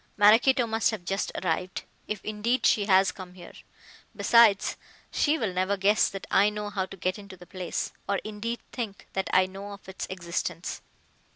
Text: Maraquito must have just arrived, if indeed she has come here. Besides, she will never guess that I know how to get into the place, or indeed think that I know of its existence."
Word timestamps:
Maraquito 0.17 0.65
must 0.65 0.89
have 0.89 1.05
just 1.05 1.31
arrived, 1.43 1.83
if 2.07 2.25
indeed 2.25 2.65
she 2.65 2.85
has 2.87 3.11
come 3.11 3.35
here. 3.35 3.53
Besides, 4.15 4.75
she 5.11 5.37
will 5.37 5.53
never 5.53 5.77
guess 5.77 6.09
that 6.09 6.25
I 6.31 6.49
know 6.49 6.71
how 6.71 6.87
to 6.87 6.97
get 6.97 7.19
into 7.19 7.37
the 7.37 7.45
place, 7.45 7.91
or 8.09 8.15
indeed 8.23 8.61
think 8.71 9.07
that 9.13 9.29
I 9.31 9.45
know 9.45 9.73
of 9.73 9.87
its 9.87 10.07
existence." 10.09 10.81